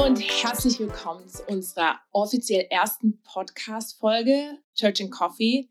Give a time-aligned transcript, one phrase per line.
[0.00, 5.68] Hallo und herzlich willkommen zu unserer offiziell ersten Podcast-Folge Church and Coffee.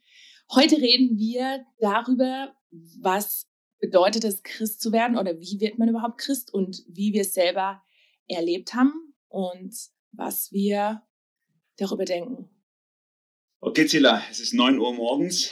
[0.54, 3.48] Heute reden wir darüber, was
[3.80, 7.34] bedeutet es, Christ zu werden oder wie wird man überhaupt Christ und wie wir es
[7.34, 7.82] selber
[8.28, 9.76] erlebt haben und
[10.12, 11.02] was wir
[11.78, 12.52] darüber denken.
[13.62, 15.50] Okay, Zilla, es ist 9 Uhr morgens.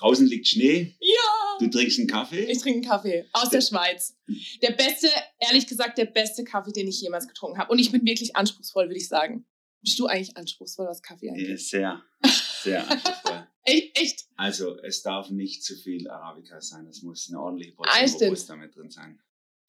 [0.00, 0.96] Draußen liegt Schnee.
[1.00, 1.58] Ja!
[1.58, 2.44] Du trinkst einen Kaffee.
[2.44, 4.16] Ich trinke einen Kaffee aus der Schweiz.
[4.62, 5.08] Der beste,
[5.38, 7.70] ehrlich gesagt, der beste Kaffee, den ich jemals getrunken habe.
[7.70, 9.46] Und ich bin wirklich anspruchsvoll, würde ich sagen.
[9.82, 11.60] Bist du eigentlich anspruchsvoll, was Kaffee angeht?
[11.60, 12.02] Sehr,
[12.62, 13.46] sehr anspruchsvoll.
[13.64, 14.24] echt, echt?
[14.36, 16.86] Also, es darf nicht zu viel Arabica sein.
[16.86, 18.22] Es muss eine ordentliche Ah, Portion stimmt.
[18.22, 19.20] Robusta mit drin sein.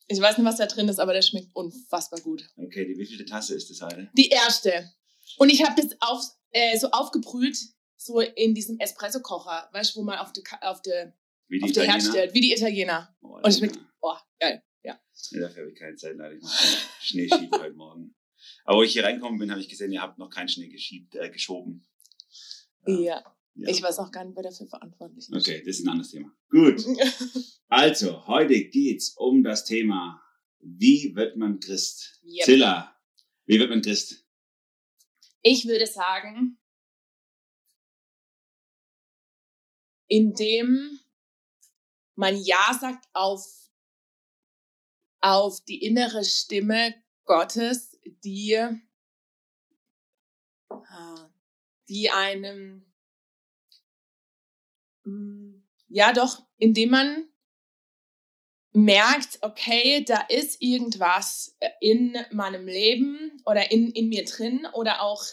[0.07, 2.43] Ich weiß nicht, was da drin ist, aber der schmeckt unfassbar gut.
[2.57, 4.09] Okay, die wievielte Tasse ist das heute?
[4.17, 4.91] Die erste.
[5.37, 7.57] Und ich habe das auf, äh, so aufgebrüht,
[8.03, 11.13] so in diesem Espresso-Kocher, weißt du, wo man auf der auf der
[11.47, 12.11] Wie die auf der Herd Italiener?
[12.11, 13.15] stellt, wie die Italiener.
[13.21, 14.63] Oh, Und es schmeckt, oh, geil.
[14.83, 14.99] Ja,
[15.31, 16.35] dafür habe ich keine Zeit, leider.
[16.35, 18.15] Ich muss Schnee schieben heute Morgen.
[18.65, 21.13] Aber wo ich hier reingekommen bin, habe ich gesehen, ihr habt noch keinen Schnee geschiebt,
[21.15, 21.85] äh, geschoben.
[22.87, 23.23] Ja.
[23.53, 23.69] Ja.
[23.69, 25.35] Ich weiß auch gar nicht, wer dafür verantwortlich ist.
[25.35, 26.31] Okay, das ist ein anderes Thema.
[26.49, 26.83] Gut.
[27.67, 30.21] Also, heute geht's um das Thema,
[30.59, 32.19] wie wird man Christ?
[32.25, 32.43] Yep.
[32.43, 32.97] Zilla,
[33.45, 34.25] wie wird man Christ?
[35.41, 36.57] Ich würde sagen,
[40.11, 40.99] indem
[42.15, 43.71] man Ja sagt auf,
[45.21, 48.57] auf die innere Stimme Gottes, die,
[50.69, 51.29] ah,
[51.87, 52.91] die einem,
[55.05, 57.29] mm, ja doch, indem man
[58.73, 65.23] merkt, okay, da ist irgendwas in meinem Leben oder in, in mir drin oder auch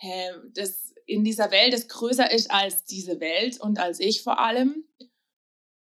[0.00, 4.38] äh, das in dieser Welt, das größer ist als diese Welt und als ich vor
[4.38, 4.84] allem.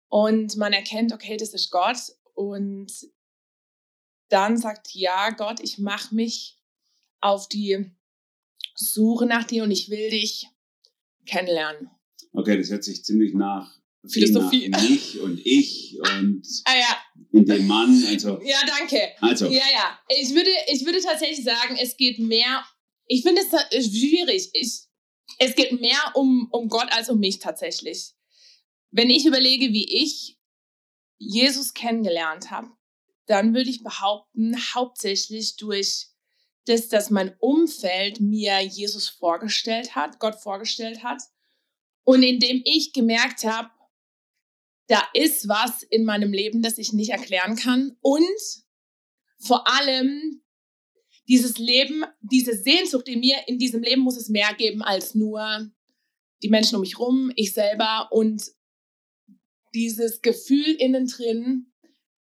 [0.09, 1.97] Und man erkennt, okay, das ist Gott
[2.33, 2.91] und
[4.29, 6.57] dann sagt, ja, Gott, ich mache mich
[7.21, 7.91] auf die
[8.75, 10.47] Suche nach dir und ich will dich
[11.25, 11.89] kennenlernen.
[12.33, 13.73] Okay, das hört sich ziemlich nach
[14.07, 14.69] Philosophie.
[14.69, 18.03] Nach mich und ich und Ah ja, dem Mann.
[18.09, 18.99] Also, ja, danke.
[19.21, 19.99] also Ja, ja.
[20.09, 22.63] Ich würde, ich würde tatsächlich sagen, es geht mehr.
[23.07, 24.49] Ich finde es schwierig.
[24.53, 24.81] Ich,
[25.39, 28.13] es geht mehr um, um Gott als um mich tatsächlich.
[28.91, 30.37] Wenn ich überlege, wie ich
[31.17, 32.69] Jesus kennengelernt habe,
[33.25, 36.07] dann würde ich behaupten, hauptsächlich durch
[36.65, 41.21] das, dass mein Umfeld mir Jesus vorgestellt hat, Gott vorgestellt hat.
[42.03, 43.69] Und indem ich gemerkt habe,
[44.87, 47.97] da ist was in meinem Leben, das ich nicht erklären kann.
[48.01, 48.23] Und
[49.39, 50.41] vor allem
[51.27, 55.69] dieses Leben, diese Sehnsucht in mir, in diesem Leben muss es mehr geben als nur
[56.43, 58.43] die Menschen um mich rum, ich selber und
[59.73, 61.71] dieses Gefühl innen drin,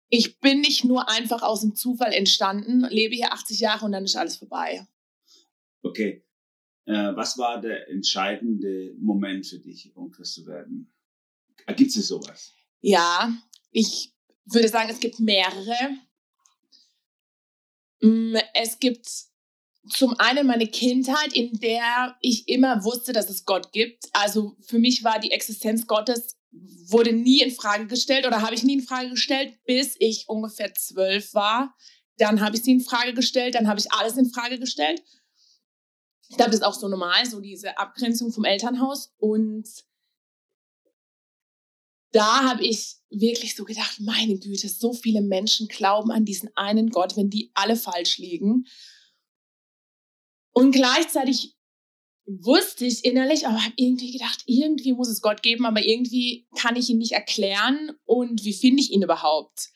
[0.10, 4.06] ich bin nicht nur einfach aus dem Zufall entstanden, lebe hier 80 Jahre und dann
[4.06, 4.88] ist alles vorbei.
[5.84, 6.24] okay.
[6.86, 10.90] Äh, was war der entscheidende Moment für dich, um Christ zu werden?
[11.76, 12.54] Gibt es sowas?
[12.80, 13.38] Ja,
[13.72, 14.14] ich
[14.46, 15.76] würde sagen, es gibt mehrere.
[18.02, 19.08] Mm, Es gibt
[19.90, 24.06] zum einen meine Kindheit, in der ich immer wusste, dass es Gott gibt.
[24.14, 28.64] Also für mich war die Existenz Gottes wurde nie in Frage gestellt oder habe ich
[28.64, 31.76] nie in Frage gestellt, bis ich ungefähr zwölf war.
[32.18, 35.04] Dann habe ich sie in Frage gestellt, dann habe ich alles in Frage gestellt.
[36.30, 39.14] Ich glaube, das ist auch so normal, so diese Abgrenzung vom Elternhaus.
[39.18, 39.68] Und
[42.18, 46.90] da habe ich wirklich so gedacht, meine Güte, so viele Menschen glauben an diesen einen
[46.90, 48.66] Gott, wenn die alle falsch liegen.
[50.52, 51.56] Und gleichzeitig
[52.26, 56.76] wusste ich innerlich, aber habe irgendwie gedacht, irgendwie muss es Gott geben, aber irgendwie kann
[56.76, 59.70] ich ihn nicht erklären und wie finde ich ihn überhaupt?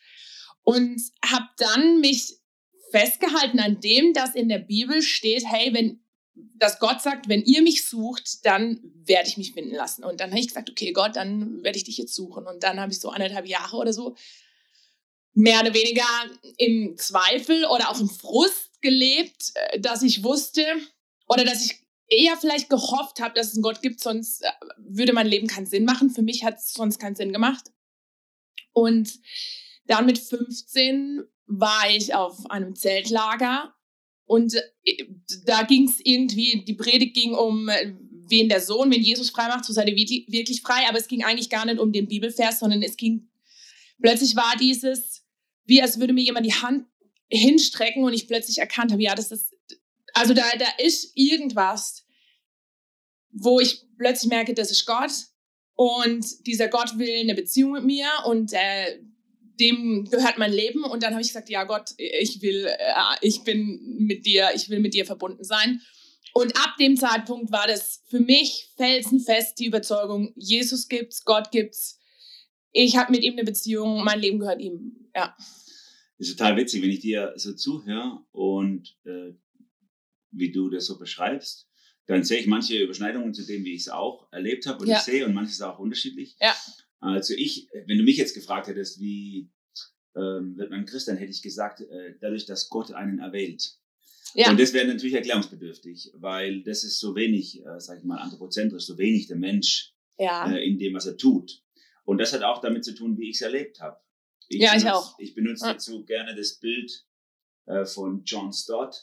[0.62, 2.38] Und habe dann mich
[2.90, 6.04] festgehalten an dem, dass in der Bibel steht, hey, wenn
[6.54, 10.04] dass Gott sagt, wenn ihr mich sucht, dann werde ich mich finden lassen.
[10.04, 12.46] Und dann habe ich gesagt, okay, Gott, dann werde ich dich jetzt suchen.
[12.46, 14.16] Und dann habe ich so anderthalb Jahre oder so
[15.34, 16.04] mehr oder weniger
[16.58, 20.64] im Zweifel oder auch im Frust gelebt, äh, dass ich wusste
[21.26, 25.12] oder dass ich eher vielleicht gehofft habe, dass es einen Gott gibt, sonst äh, würde
[25.12, 26.10] mein Leben keinen Sinn machen.
[26.10, 27.70] Für mich hat es sonst keinen Sinn gemacht.
[28.72, 29.20] Und
[29.86, 33.74] dann mit 15 war ich auf einem Zeltlager
[34.32, 35.04] und äh,
[35.44, 37.92] da ging es irgendwie, die Predigt ging um, äh,
[38.28, 40.88] wen der Sohn, wenn Jesus frei macht, so seid ihr wirklich frei.
[40.88, 43.28] Aber es ging eigentlich gar nicht um den Bibelvers, sondern es ging,
[44.00, 45.26] plötzlich war dieses,
[45.66, 46.86] wie als würde mir jemand die Hand
[47.28, 49.54] hinstrecken und ich plötzlich erkannt habe, ja, das ist,
[50.14, 52.06] also da, da ist irgendwas,
[53.32, 55.12] wo ich plötzlich merke, das ist Gott
[55.74, 58.98] und dieser Gott will eine Beziehung mit mir und äh,
[59.60, 60.84] dem gehört mein Leben.
[60.84, 64.68] Und dann habe ich gesagt, ja Gott, ich will, äh, ich bin mit dir, ich
[64.68, 65.80] will mit dir verbunden sein.
[66.34, 71.98] Und ab dem Zeitpunkt war das für mich felsenfest die Überzeugung, Jesus gibt's, Gott gibt's.
[72.72, 75.10] Ich habe mit ihm eine Beziehung, mein Leben gehört ihm.
[75.14, 75.36] Ja.
[76.18, 79.34] Das ist total witzig, wenn ich dir so zuhöre und äh,
[80.30, 81.68] wie du das so beschreibst,
[82.06, 84.96] dann sehe ich manche Überschneidungen zu dem, wie ich es auch erlebt habe und ja.
[84.96, 86.36] ich sehe und manches auch unterschiedlich.
[86.40, 86.54] Ja.
[87.02, 89.50] Also ich, wenn du mich jetzt gefragt hättest, wie
[90.14, 93.76] ähm, wird man Christ, dann hätte ich gesagt, äh, dadurch, dass Gott einen erwählt.
[94.34, 94.50] Ja.
[94.50, 98.84] Und das wäre natürlich erklärungsbedürftig, weil das ist so wenig, äh, sag ich mal, anthropozentrisch,
[98.84, 100.50] so wenig der Mensch ja.
[100.50, 101.62] äh, in dem, was er tut.
[102.04, 103.98] Und das hat auch damit zu tun, wie ich es erlebt habe.
[104.48, 105.18] ja, ich auch.
[105.18, 105.72] Ich benutze ja.
[105.72, 107.04] dazu gerne das Bild
[107.66, 108.94] äh, von John Stott.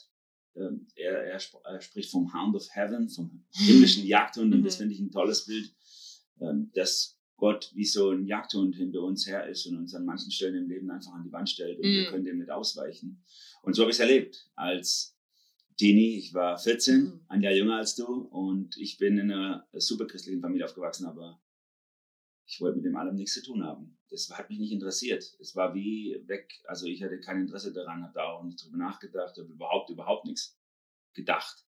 [0.56, 4.76] Ähm, er, er, sp er, spricht vom Hound of Heaven, vom himmlischen Jagdhund, und das
[4.76, 4.78] mhm.
[4.78, 5.72] finde ich ein tolles Bild,
[6.40, 10.30] ähm, dass Gott wie so ein Jagdhund hinter uns her ist und uns an manchen
[10.30, 11.92] Stellen im Leben einfach an die Wand stellt und mm.
[11.92, 13.24] wir können dem nicht ausweichen.
[13.62, 14.48] Und so habe ich es erlebt.
[14.54, 15.16] Als
[15.78, 17.20] Teenie, ich war 14, mm.
[17.28, 21.42] ein Jahr jünger als du und ich bin in einer superchristlichen Familie aufgewachsen, aber
[22.46, 23.98] ich wollte mit dem allem nichts zu tun haben.
[24.10, 25.24] Das hat mich nicht interessiert.
[25.40, 26.52] Es war wie weg.
[26.66, 30.26] Also ich hatte kein Interesse daran, habe da auch nicht drüber nachgedacht, habe überhaupt, überhaupt
[30.26, 30.58] nichts
[31.14, 31.64] gedacht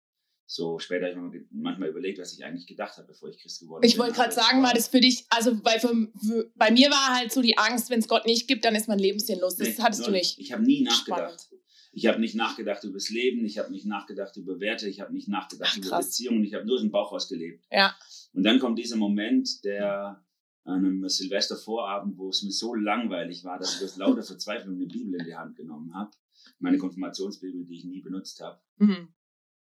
[0.46, 3.80] so später habe ich manchmal überlegt, was ich eigentlich gedacht habe, bevor ich Christ geworden
[3.80, 3.90] bin.
[3.90, 5.88] Ich wollte gerade sagen, war das für dich, also bei, für,
[6.24, 8.86] für, bei mir war halt so die Angst, wenn es Gott nicht gibt, dann ist
[8.86, 9.56] mein Leben sinnlos.
[9.56, 10.38] Das nee, hattest du nicht.
[10.38, 11.40] Ich habe nie nachgedacht.
[11.42, 11.62] Spannend.
[11.92, 15.14] Ich habe nicht nachgedacht über das Leben, ich habe nicht nachgedacht über Werte, ich habe
[15.14, 17.64] nicht nachgedacht Ach, über Beziehungen, ich habe nur den Bauch ausgelebt.
[17.70, 17.96] Ja.
[18.34, 20.22] Und dann kommt dieser Moment, der
[20.64, 24.86] an einem Silvestervorabend, wo es mir so langweilig war, dass ich aus lauter Verzweiflung eine
[24.86, 26.10] Bibel in die Hand genommen habe.
[26.58, 28.60] Meine Konfirmationsbibel, die ich nie benutzt habe.
[28.76, 29.08] Mhm.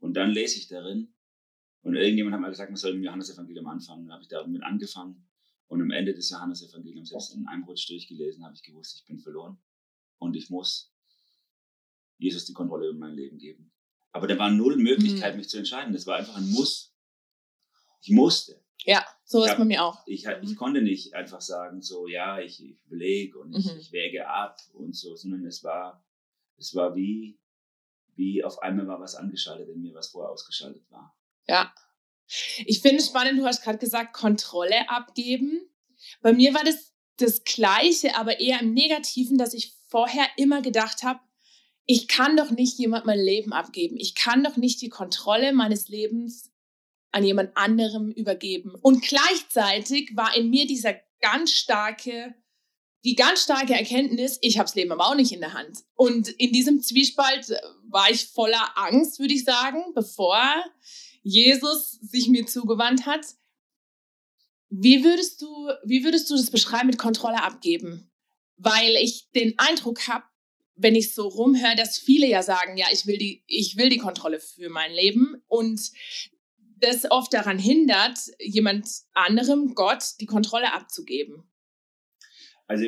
[0.06, 1.12] Und dann lese ich darin.
[1.81, 4.06] Und irgendjemand hat mal gesagt, man soll im Johannesevangelium anfangen.
[4.06, 5.28] Dann habe ich damit angefangen.
[5.66, 9.18] Und am Ende des Johannesevangeliums, selbst in einem Rutsch durchgelesen, habe ich gewusst, ich bin
[9.18, 9.57] verloren.
[10.19, 10.94] Und ich muss
[12.19, 13.72] Jesus die Kontrolle über mein Leben geben.
[14.12, 15.40] Aber da war null Möglichkeit, mhm.
[15.40, 15.92] mich zu entscheiden.
[15.92, 16.96] Das war einfach ein Muss.
[18.04, 18.63] Ich musste.
[18.84, 20.06] Ja, so ist bei mir auch.
[20.06, 20.56] Ich, ich mhm.
[20.56, 23.80] konnte nicht einfach sagen, so, ja, ich, ich überlege und ich, mhm.
[23.80, 26.06] ich wäge ab und so, sondern es war,
[26.57, 27.40] es war wie,
[28.15, 31.15] wie auf einmal war was angeschaltet in mir, was vorher ausgeschaltet war.
[31.47, 31.73] Ja.
[32.65, 35.69] Ich finde es spannend, du hast gerade gesagt, Kontrolle abgeben.
[36.21, 41.03] Bei mir war das das Gleiche, aber eher im Negativen, dass ich vorher immer gedacht
[41.03, 41.19] habe,
[41.85, 43.95] ich kann doch nicht jemand mein Leben abgeben.
[43.97, 46.51] Ich kann doch nicht die Kontrolle meines Lebens
[47.11, 48.75] an jemand anderem übergeben.
[48.81, 52.33] Und gleichzeitig war in mir dieser ganz starke
[53.06, 55.84] die ganz starke Erkenntnis, ich habe das Leben aber auch nicht in der Hand.
[55.94, 60.42] Und in diesem Zwiespalt äh, war ich voller Angst, würde ich sagen, bevor
[61.22, 63.25] Jesus sich mir zugewandt hat.
[64.69, 68.12] Wie würdest du, wie würdest du das beschreiben mit Kontrolle abgeben?
[68.57, 70.25] Weil ich den Eindruck habe,
[70.75, 73.98] wenn ich so rumhöre, dass viele ja sagen, ja, ich will die, ich will die
[73.98, 75.80] Kontrolle für mein Leben und
[76.78, 81.50] das oft daran hindert, jemand anderem, Gott, die Kontrolle abzugeben.
[82.68, 82.86] Also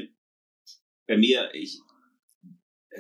[1.06, 1.82] bei mir, ich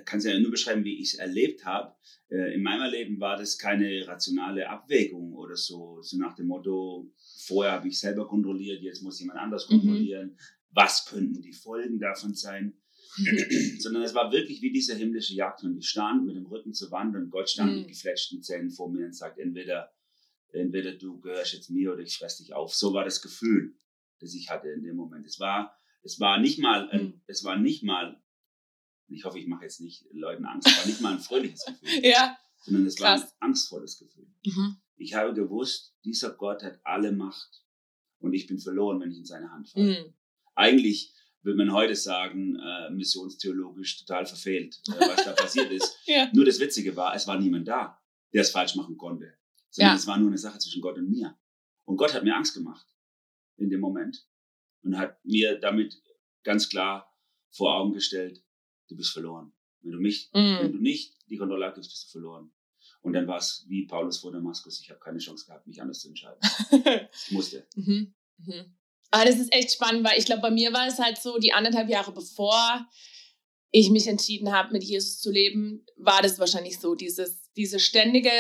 [0.05, 1.95] kann es ja nur beschreiben, wie ich es erlebt habe.
[2.29, 7.11] Äh, in meinem Leben war das keine rationale Abwägung oder so, so nach dem Motto,
[7.45, 9.79] vorher habe ich selber kontrolliert, jetzt muss jemand anders mhm.
[9.79, 10.27] kontrollieren.
[10.29, 10.37] Mhm.
[10.71, 12.77] Was könnten die Folgen davon sein?
[13.79, 15.77] Sondern es war wirklich wie dieser himmlische Jagdhund.
[15.77, 17.79] Ich stand mit dem Rücken zur Wand und Gott stand mhm.
[17.79, 19.91] mit gefletschten Zähnen vor mir und sagt, entweder,
[20.51, 22.75] entweder du gehörst jetzt mir oder ich fress dich auf.
[22.75, 23.75] So war das Gefühl,
[24.19, 25.25] das ich hatte in dem Moment.
[25.25, 25.75] Es war
[26.07, 27.21] es war nicht mal, ein, mhm.
[27.27, 28.21] es war nicht mal,
[29.09, 32.05] ich hoffe, ich mache jetzt nicht Leuten Angst, es war nicht mal ein fröhliches Gefühl.
[32.05, 32.37] ja.
[32.61, 33.21] Sondern es Krass.
[33.21, 34.27] war ein angstvolles Gefühl.
[34.45, 34.77] Mhm.
[34.95, 37.61] Ich habe gewusst, dieser Gott hat alle Macht
[38.19, 40.01] und ich bin verloren, wenn ich in seine Hand falle.
[40.01, 40.13] Mhm.
[40.55, 45.97] Eigentlich würde man heute sagen, äh, missionstheologisch total verfehlt, äh, was da passiert ist.
[46.05, 46.29] ja.
[46.33, 48.01] Nur das Witzige war, es war niemand da,
[48.33, 49.33] der es falsch machen konnte.
[49.69, 49.97] Sondern ja.
[49.97, 51.37] es war nur eine Sache zwischen Gott und mir.
[51.83, 52.87] Und Gott hat mir Angst gemacht
[53.57, 54.25] in dem Moment
[54.87, 56.01] und hat mir damit
[56.43, 57.13] ganz klar
[57.51, 58.43] vor Augen gestellt,
[58.87, 59.53] du bist verloren.
[59.81, 60.59] Wenn du mich, mm.
[60.59, 62.51] wenn du nicht die Kontrolle abgibst, bist du verloren.
[63.01, 64.81] Und dann war es wie Paulus vor Damaskus.
[64.81, 66.39] Ich habe keine Chance gehabt, mich anders zu entscheiden.
[67.25, 67.67] ich musste.
[67.75, 68.13] Mhm.
[68.37, 68.77] Mhm.
[69.11, 71.53] Aber das ist echt spannend, weil ich glaube, bei mir war es halt so, die
[71.53, 72.87] anderthalb Jahre bevor
[73.71, 78.31] ich mich entschieden habe, mit Jesus zu leben, war das wahrscheinlich so, dieses, diese ständige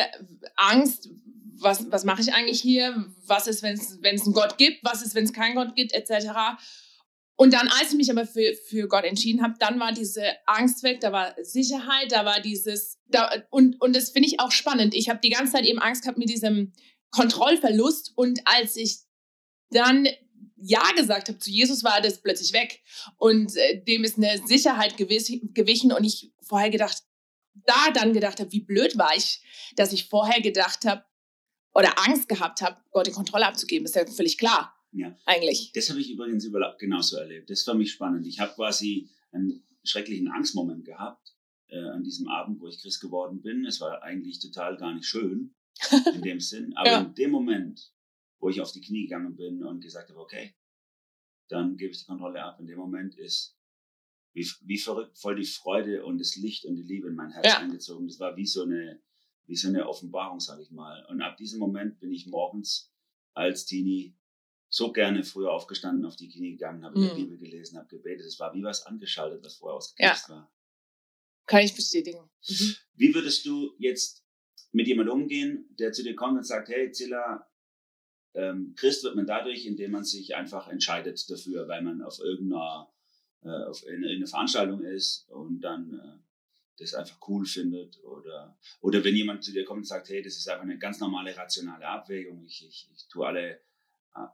[0.55, 1.09] Angst,
[1.59, 3.05] was, was mache ich eigentlich hier?
[3.25, 4.83] Was ist, wenn es einen Gott gibt?
[4.83, 6.29] Was ist, wenn es keinen Gott gibt, etc.
[7.35, 10.81] Und dann, als ich mich aber für, für Gott entschieden habe, dann war diese Angst
[10.81, 14.95] weg, da war Sicherheit, da war dieses, da, und, und das finde ich auch spannend.
[14.95, 16.73] Ich habe die ganze Zeit eben Angst gehabt mit diesem
[17.11, 18.97] Kontrollverlust und als ich
[19.69, 20.07] dann
[20.55, 22.81] Ja gesagt habe zu Jesus, war das plötzlich weg
[23.17, 27.03] und äh, dem ist eine Sicherheit gewiss, gewichen und ich vorher gedacht,
[27.65, 29.41] da dann gedacht habe, wie blöd war ich,
[29.75, 31.03] dass ich vorher gedacht habe
[31.73, 34.73] oder Angst gehabt habe, Gott die Kontrolle abzugeben, ist ja völlig klar.
[34.91, 35.15] Ja.
[35.25, 35.71] Eigentlich.
[35.73, 37.49] Das habe ich übrigens genauso erlebt.
[37.49, 38.25] Das war mich spannend.
[38.25, 41.35] Ich habe quasi einen schrecklichen Angstmoment gehabt
[41.67, 43.65] äh, an diesem Abend, wo ich Christ geworden bin.
[43.65, 45.55] Es war eigentlich total gar nicht schön
[46.13, 46.73] in dem Sinn.
[46.75, 47.01] Aber ja.
[47.01, 47.91] in dem Moment,
[48.39, 50.55] wo ich auf die Knie gegangen bin und gesagt habe, okay,
[51.49, 52.59] dann gebe ich die Kontrolle ab.
[52.59, 53.57] In dem Moment ist
[54.33, 57.47] wie, wie verrückt voll die Freude und das Licht und die Liebe in mein Herz
[57.47, 57.57] ja.
[57.59, 58.07] eingezogen.
[58.07, 59.01] Das war wie so eine,
[59.47, 61.05] wie so eine Offenbarung, sage ich mal.
[61.05, 62.93] Und ab diesem Moment bin ich morgens
[63.33, 64.15] als Teenie
[64.69, 67.09] so gerne früher aufgestanden, auf die Knie gegangen, habe mhm.
[67.09, 68.25] die Bibel gelesen, habe gebetet.
[68.25, 70.35] Es war wie was angeschaltet, was vorher ausgeknipst ja.
[70.35, 70.51] war.
[71.45, 72.29] Kann ich bestätigen.
[72.47, 72.75] Mhm.
[72.95, 74.25] Wie würdest du jetzt
[74.73, 77.49] mit jemandem umgehen, der zu dir kommt und sagt, hey Zilla,
[78.33, 82.91] ähm, Christ wird man dadurch, indem man sich einfach entscheidet dafür, weil man auf irgendeiner
[83.43, 86.26] äh, auf in, in einer Veranstaltung ist und dann äh,
[86.79, 90.37] das einfach cool findet oder oder wenn jemand zu dir kommt und sagt, hey, das
[90.37, 93.59] ist einfach eine ganz normale rationale Abwägung, ich, ich, ich tue alle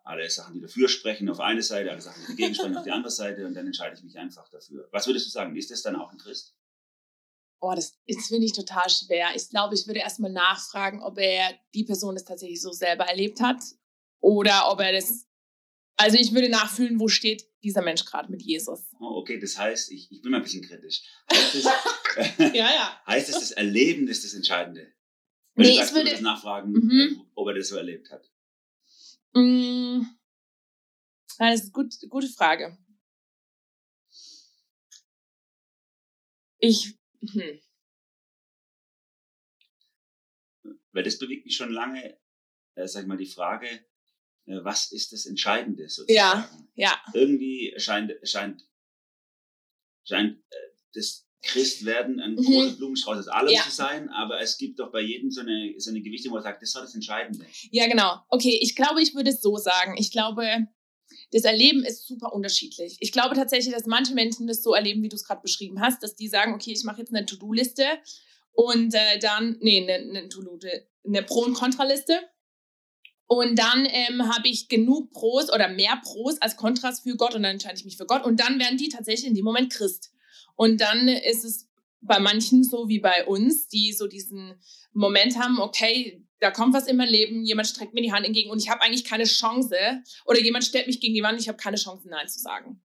[0.04, 2.92] alle Sachen, die dafür sprechen, auf eine Seite, alle Sachen, die dagegen sprechen, auf die
[2.92, 4.88] andere Seite und dann entscheide ich mich einfach dafür.
[4.92, 5.56] Was würdest du sagen?
[5.56, 6.56] Ist das dann auch ein Christ?
[7.60, 9.30] Oh, das, das finde ich total schwer.
[9.36, 13.42] Ich glaube, ich würde erstmal nachfragen, ob er die Person das tatsächlich so selber erlebt
[13.42, 13.62] hat
[14.20, 15.26] oder ob er das.
[15.96, 18.88] Also ich würde nachfühlen, wo steht dieser Mensch gerade mit Jesus.
[19.00, 21.02] Oh, okay, das heißt, ich, ich bin mal ein bisschen kritisch.
[21.32, 21.64] Heißt es,
[22.54, 23.02] ja, ja.
[23.08, 24.92] heißt es, das Erleben ist das Entscheidende?
[25.56, 27.26] Wenn nee, ich würde das nachfragen, mhm.
[27.36, 28.30] ob er das so erlebt hat.
[29.34, 30.02] Mm,
[31.38, 32.78] das ist eine gut, gute Frage.
[36.58, 36.96] Ich.
[37.22, 37.60] Hm.
[40.92, 42.18] Weil das bewegt mich schon lange,
[42.76, 43.80] äh, sag ich mal, die Frage, äh,
[44.46, 46.46] was ist das Entscheidende sozusagen?
[46.76, 47.02] Ja, ja.
[47.14, 48.68] Irgendwie scheint, scheint,
[50.04, 50.56] scheint äh,
[50.94, 52.44] das Christwerden ein mhm.
[52.44, 53.62] großer Blumenstrauß aus allem ja.
[53.64, 56.44] zu sein, aber es gibt doch bei jedem so eine, so eine Gewichtung, wo er
[56.44, 57.46] sagt, das war das Entscheidende.
[57.72, 58.20] Ja, genau.
[58.30, 59.96] Okay, ich glaube, ich würde es so sagen.
[59.98, 60.68] Ich glaube,
[61.32, 62.98] das Erleben ist super unterschiedlich.
[63.00, 66.02] Ich glaube tatsächlich, dass manche Menschen das so erleben, wie du es gerade beschrieben hast,
[66.02, 67.86] dass die sagen, okay, ich mache jetzt eine To-Do-Liste
[68.54, 70.60] und äh, dann, nee, eine, eine To-Do,
[71.06, 72.22] eine Pro- und Kontraliste.
[73.34, 77.42] Und dann ähm, habe ich genug Pros oder mehr Pros als Kontras für Gott und
[77.42, 80.12] dann entscheide ich mich für Gott und dann werden die tatsächlich in dem Moment Christ.
[80.56, 81.68] Und dann ist es
[82.02, 84.62] bei manchen so wie bei uns, die so diesen
[84.92, 88.52] Moment haben, okay, da kommt was in mein Leben, jemand streckt mir die Hand entgegen
[88.52, 89.76] und ich habe eigentlich keine Chance
[90.26, 92.84] oder jemand stellt mich gegen die Wand, ich habe keine Chance, Nein zu sagen.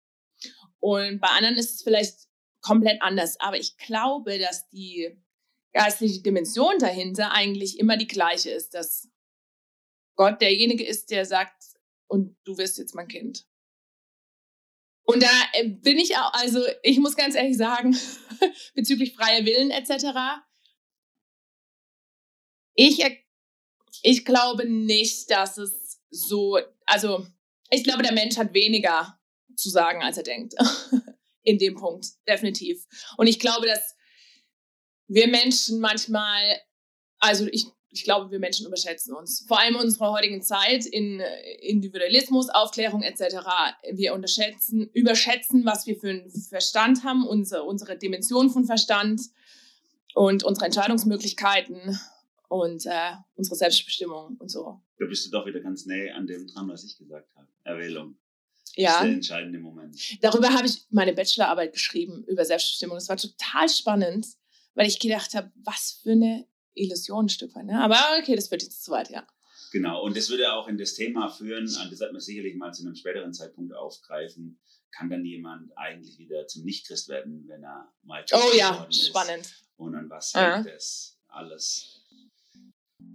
[0.81, 2.17] Und bei anderen ist es vielleicht
[2.63, 5.17] komplett anders, aber ich glaube, dass die
[5.73, 9.09] geistliche Dimension dahinter eigentlich immer die gleiche ist, dass
[10.17, 11.63] Gott derjenige ist, der sagt,
[12.07, 13.47] und du wirst jetzt mein Kind.
[15.05, 17.97] Und da äh, bin ich auch, also ich muss ganz ehrlich sagen,
[18.75, 20.43] bezüglich freier Willen etc.,
[22.75, 23.05] ich,
[24.03, 27.27] ich glaube nicht, dass es so, also
[27.71, 29.19] ich glaube, der Mensch hat weniger
[29.57, 30.55] zu sagen, als er denkt.
[31.43, 32.87] In dem Punkt, definitiv.
[33.17, 33.97] Und ich glaube, dass
[35.09, 36.61] wir Menschen manchmal,
[37.19, 39.45] also ich ich glaube, wir Menschen überschätzen uns.
[39.47, 43.37] Vor allem in unserer heutigen Zeit in äh, Individualismus, Aufklärung etc.
[43.93, 49.21] Wir unterschätzen, überschätzen, was wir für einen Verstand haben, unsere, unsere Dimension von Verstand
[50.15, 51.99] und unsere Entscheidungsmöglichkeiten
[52.49, 54.81] und äh, unsere Selbstbestimmung und so.
[54.99, 57.49] Da bist du doch wieder ganz näher an dem dran, was ich gesagt habe.
[57.65, 58.17] Erwählung.
[58.75, 58.89] Ja.
[58.89, 60.23] Das ist der entscheidende Moment.
[60.23, 62.97] Darüber habe ich meine Bachelorarbeit geschrieben, über Selbstbestimmung.
[62.97, 64.27] Das war total spannend,
[64.75, 67.67] weil ich gedacht habe, was für eine Illusion ein Stück weit.
[67.67, 67.81] Ne?
[67.83, 69.27] Aber okay, das wird jetzt zu weit, ja.
[69.73, 72.85] Genau, und das würde auch in das Thema führen, das wird man sicherlich mal zu
[72.85, 74.61] einem späteren Zeitpunkt aufgreifen.
[74.91, 79.51] Kann dann jemand eigentlich wieder zum Nichtchrist werden, wenn er mal Oh ja, spannend.
[79.77, 80.73] Und an was hängt ja.
[80.73, 82.03] das alles?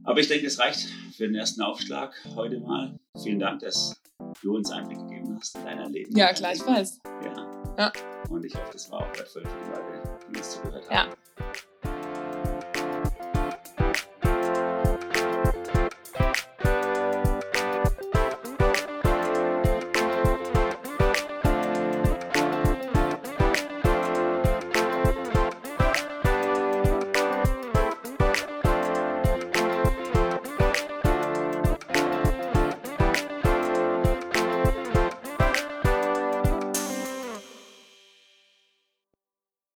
[0.03, 2.99] Aber ich denke, es reicht für den ersten Aufschlag heute mal.
[3.21, 3.95] Vielen Dank, dass
[4.41, 6.15] du uns Einblick gegeben hast in dein Leben.
[6.17, 6.99] Ja, gleichfalls.
[7.23, 7.75] Ja.
[7.77, 7.93] ja.
[8.29, 11.11] Und ich hoffe, das war auch wertvoll für die Leute, die es zugehört haben.
[11.11, 11.86] Ja.